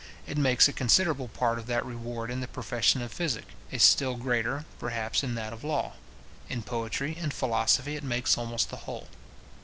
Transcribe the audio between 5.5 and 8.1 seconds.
of law; in poetry and philosophy it